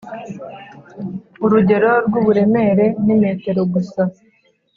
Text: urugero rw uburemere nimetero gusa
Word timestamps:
urugero 1.45 1.91
rw 2.05 2.13
uburemere 2.19 2.85
nimetero 3.05 3.61
gusa 3.73 4.01